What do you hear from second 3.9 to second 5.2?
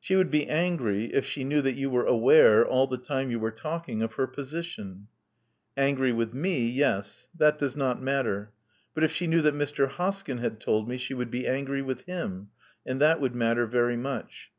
of her position."